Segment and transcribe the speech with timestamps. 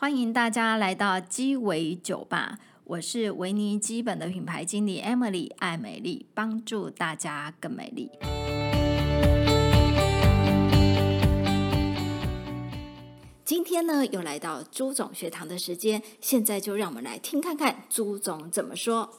[0.00, 8.10] 欢迎大家来到鸡尾酒吧，我是维尼基本的品牌经理 Emily 爱美丽，帮助大家更美丽。
[13.44, 19.10] 今天呢，又来到朱总学堂的时间，现在就让我们来听看看朱总怎么说。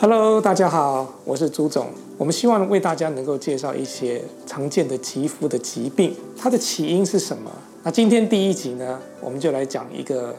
[0.00, 1.90] Hello，大家好，我是朱总。
[2.16, 7.52] 我们希望为大家能够介绍一些常见的肌肤的疾病，它的起因是什么？
[7.86, 10.34] 那今天第一集呢，我们就来讲一个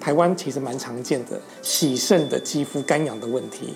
[0.00, 3.74] 台湾其实蛮常见的洗肾的肌肤干痒的问题。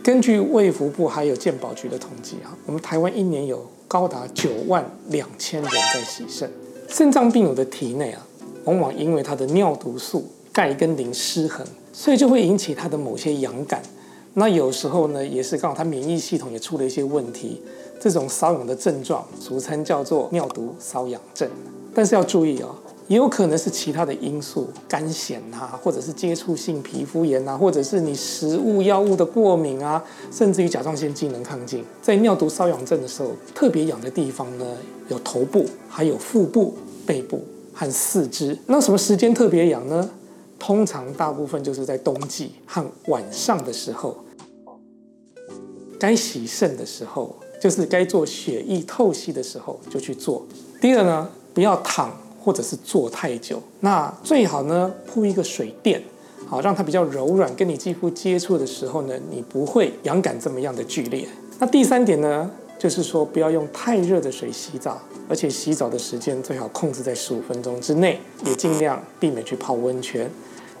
[0.00, 6.48] 根据卫福部还有健保局的统计啊，我们台湾一年有高达九万两千人在洗肾。
[6.86, 8.24] 肾脏病友的体内啊，
[8.62, 13.82] 往往因为他的尿毒素钙跟磷失衡，所以就会引起他的某些痒感。
[14.34, 17.60] 那有时候呢，也是刚好他免疫系统也出了一些问题，
[18.00, 21.50] 这种瘙痒的症状，俗称叫做尿毒瘙痒症。
[21.94, 22.74] 但是要注意哦，
[23.08, 31.84] 也有可能是其他的因素，干癬啊，或者是接触性皮肤炎啊，或者是你食物、药物的过敏啊，甚至于甲状腺机能亢进。
[32.00, 34.64] 在尿毒瘙痒症的时候，特别痒的地方呢，
[35.08, 37.44] 有头部、还有腹部、背部
[37.74, 38.56] 和四肢。
[38.66, 40.10] 那什么时间特别痒呢？
[40.58, 44.16] 通常大部分就是在冬季和晚上的时候，
[45.98, 50.44] 该洗肾的时候，就是该做血液透析的时候就去做。
[50.80, 52.10] 第二呢，不要躺
[52.42, 56.02] 或者是坐太久，那最好呢铺一个水垫，
[56.48, 61.24] 好让它比较柔软，跟你肌肤接触的时候呢，你不会痒感这么样的剧烈。
[61.60, 70.28] 那第三点呢，就是说不要用太热的水洗澡，而且洗澡的时间最好控制在十五分钟之内，也尽量避免去泡温泉。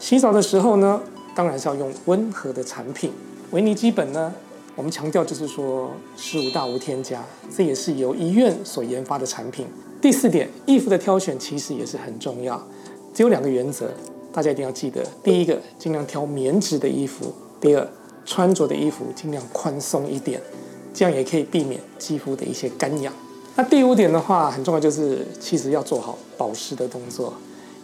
[0.00, 1.00] 洗澡的时候呢，
[1.32, 3.12] 当然是要用温和的产品。
[3.52, 4.34] 维尼基本呢，
[4.74, 7.22] 我们强调就是说十五大无添加，
[7.54, 9.66] 这也是由医院所研发的产品。
[10.00, 12.60] 第四点，衣服的挑选其实也是很重要，
[13.14, 13.90] 只有两个原则，
[14.32, 15.04] 大家一定要记得。
[15.22, 17.26] 第一个，尽量挑棉质的衣服；
[17.60, 17.86] 第二，
[18.24, 20.40] 穿着的衣服尽量宽松一点，
[20.94, 23.12] 这样也可以避免肌肤的一些干痒。
[23.54, 27.34] 那第五点的话，很重要，就是其实要做好保湿的动作，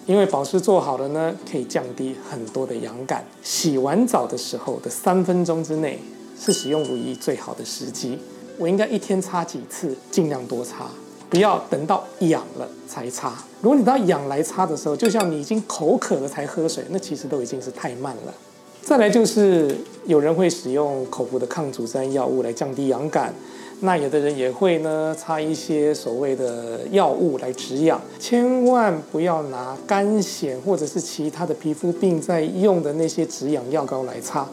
[0.07, 3.25] 因为保湿做好了呢，可以降低很多的痒感。
[3.43, 6.01] 洗完澡的时候的三分钟之内
[6.41, 8.19] 是使用乳液最好的时机。
[8.57, 10.87] 我应该一天擦几次，尽量多擦。
[11.31, 13.35] 不要等到痒了才擦。
[13.61, 18.33] 如果你到痒来擦的时候，就像你已经口渴了才喝水，那其实都已经是太慢了。
[18.81, 19.77] 再来就是
[20.07, 23.35] 有人会使用口服的抗组胺药物来降低痒感，
[23.81, 28.01] 那有的人也会呢擦一些所谓的药物来止痒。
[28.19, 34.49] 千万不要拿干癣或者是其他的皮肤病在用的那些止痒药膏来擦，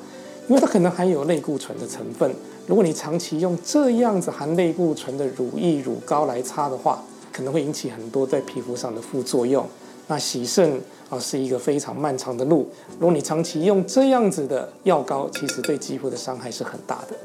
[0.47, 2.33] 因为它可能含有类固醇的成分。
[2.67, 7.01] 如果你长期用这样子含类固醇的乳液、乳膏来擦的话，
[7.31, 9.65] 可能会引起很多在皮肤上的副作用。
[10.07, 10.79] 那洗肾
[11.09, 12.69] 啊是一个非常漫长的路。
[12.99, 17.15] 如果你长期用这样子的药膏，其实对肌肤的伤害是很大的。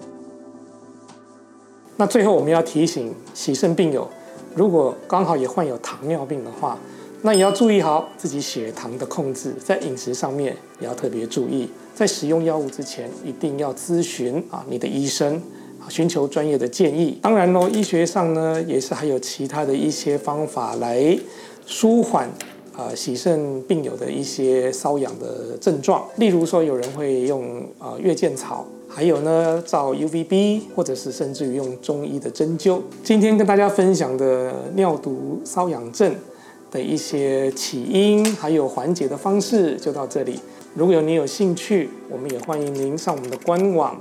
[1.97, 4.09] 那最后我们要提醒洗肾病友，
[4.55, 6.79] 如果刚好也患有糖尿病的话，
[7.23, 11.69] 那也要注意好自己血糖的控制，在饮食上面也要特别注意。
[11.95, 15.35] 在使用药物之前，一定要咨询啊你的医生，
[15.79, 17.19] 啊寻求专业的建议。
[17.21, 21.15] 当然喽，医学上呢也是还有其他的一些方法来
[21.67, 22.27] 舒缓
[22.75, 26.03] 啊洗肾病友的一些瘙痒的症状。
[26.17, 32.81] 例如说，有人会用啊月见草，还有呢照 UVB，或者是甚至于用中医的针灸。
[33.05, 36.15] 今天跟大家分享的尿毒瘙痒症
[36.71, 40.41] 的一些起因，还有缓解的方式，就到这里。
[40.75, 44.01] 如果有你有兴趣，我们也欢迎您上我们的官网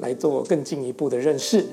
[0.00, 1.64] 来做更进一步的认识。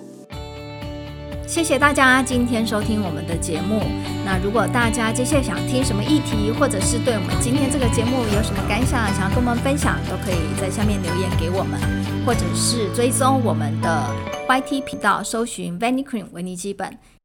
[1.46, 3.81] 谢谢大家今天收听我们的节目。
[4.25, 11.80] 那如果大家接下来想听什么议题，或者是对我们今天这个节目有什么感想，想要跟我们分享，都可以在下面留言给我们，
[12.25, 14.06] 或者是追踪我们的
[14.50, 17.17] YT 频道，搜寻 Vanicream 维尼基本。